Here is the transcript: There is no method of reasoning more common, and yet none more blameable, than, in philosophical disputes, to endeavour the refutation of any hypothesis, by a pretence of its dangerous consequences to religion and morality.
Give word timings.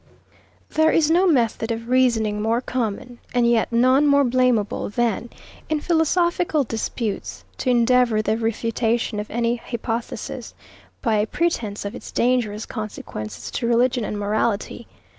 There 0.71 0.89
is 0.89 1.11
no 1.11 1.27
method 1.27 1.69
of 1.71 1.87
reasoning 1.87 2.41
more 2.41 2.59
common, 2.59 3.19
and 3.35 3.47
yet 3.47 3.71
none 3.71 4.07
more 4.07 4.23
blameable, 4.23 4.89
than, 4.89 5.29
in 5.69 5.79
philosophical 5.79 6.63
disputes, 6.63 7.45
to 7.59 7.69
endeavour 7.69 8.23
the 8.23 8.35
refutation 8.35 9.19
of 9.19 9.29
any 9.29 9.57
hypothesis, 9.57 10.55
by 11.03 11.17
a 11.17 11.27
pretence 11.27 11.85
of 11.85 11.93
its 11.93 12.11
dangerous 12.11 12.65
consequences 12.65 13.51
to 13.51 13.67
religion 13.67 14.03
and 14.03 14.17
morality. 14.17 14.87